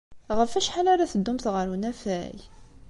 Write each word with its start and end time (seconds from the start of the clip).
Ɣef 0.37 0.51
wacḥal 0.55 0.87
ara 0.93 1.11
teddumt 1.11 1.45
ɣer 1.53 1.67
unafag? 1.73 2.37